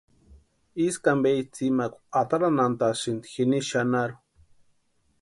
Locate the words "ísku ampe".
0.85-1.29